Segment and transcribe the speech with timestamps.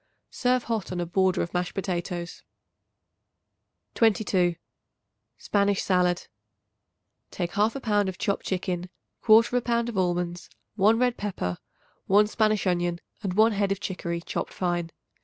[0.31, 2.41] Serve hot on a border of mashed potatoes.
[3.93, 4.55] 22.
[5.37, 6.25] Spanish Salad.
[7.29, 8.89] Take 1/2 pound of chopped chicken,
[9.25, 11.59] 1/4 pound of almonds, 1 red pepper,
[12.07, 14.89] 1 Spanish onion and 1 head of chicory chopped fine.